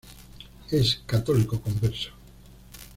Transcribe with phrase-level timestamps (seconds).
[0.71, 2.09] Es católico converso.